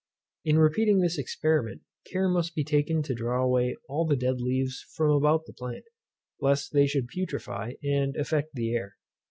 [0.43, 4.83] In repeating this experiment, care must be taken to draw away all the dead leaves
[4.95, 5.85] from about the plant,
[6.39, 8.95] lest they should putrefy, and affect the air.